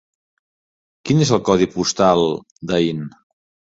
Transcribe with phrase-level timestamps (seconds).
[1.09, 2.25] Quin és el codi postal
[2.73, 3.05] d'Aín?